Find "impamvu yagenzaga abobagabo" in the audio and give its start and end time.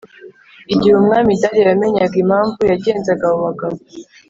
2.23-3.77